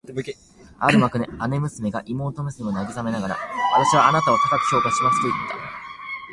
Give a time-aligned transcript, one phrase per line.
[0.79, 3.37] ある幕で姉娘が妹娘を慰めながら、
[3.77, 5.55] 「私はあなたを高く評価します」と言った